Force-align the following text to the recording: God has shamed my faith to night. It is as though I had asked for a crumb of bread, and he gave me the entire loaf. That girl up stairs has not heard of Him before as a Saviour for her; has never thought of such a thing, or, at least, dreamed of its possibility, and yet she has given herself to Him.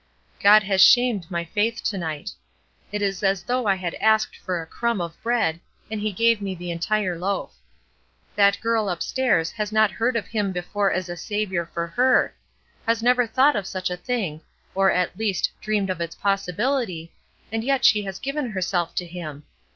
God 0.41 0.63
has 0.63 0.81
shamed 0.81 1.29
my 1.29 1.45
faith 1.45 1.83
to 1.83 1.95
night. 1.95 2.31
It 2.91 3.03
is 3.03 3.21
as 3.21 3.43
though 3.43 3.67
I 3.67 3.75
had 3.75 3.93
asked 4.01 4.35
for 4.35 4.59
a 4.59 4.65
crumb 4.65 4.99
of 4.99 5.15
bread, 5.21 5.59
and 5.91 6.01
he 6.01 6.11
gave 6.11 6.41
me 6.41 6.55
the 6.55 6.71
entire 6.71 7.15
loaf. 7.19 7.53
That 8.35 8.59
girl 8.61 8.89
up 8.89 9.03
stairs 9.03 9.51
has 9.51 9.71
not 9.71 9.91
heard 9.91 10.15
of 10.15 10.25
Him 10.25 10.51
before 10.51 10.91
as 10.91 11.07
a 11.07 11.15
Saviour 11.15 11.67
for 11.71 11.85
her; 11.85 12.33
has 12.87 13.03
never 13.03 13.27
thought 13.27 13.55
of 13.55 13.67
such 13.67 13.91
a 13.91 13.95
thing, 13.97 14.41
or, 14.73 14.91
at 14.91 15.19
least, 15.19 15.51
dreamed 15.61 15.91
of 15.91 16.01
its 16.01 16.15
possibility, 16.15 17.13
and 17.51 17.63
yet 17.63 17.85
she 17.85 18.01
has 18.05 18.17
given 18.17 18.49
herself 18.49 18.95
to 18.95 19.05
Him. 19.05 19.43